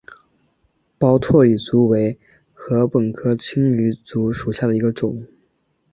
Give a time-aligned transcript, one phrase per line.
[0.97, 2.17] 包箨矢竹为
[2.55, 5.23] 禾本科青篱竹属下的一个种。